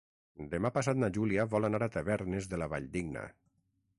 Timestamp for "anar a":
1.69-1.89